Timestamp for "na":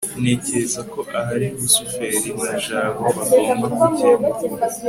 2.43-2.53